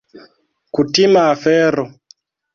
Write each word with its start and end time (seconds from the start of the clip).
Kutima 0.73 1.21
afero. 1.35 1.83